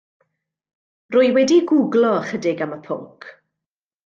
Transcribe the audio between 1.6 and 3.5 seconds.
gwglo ychydig am y pwnc.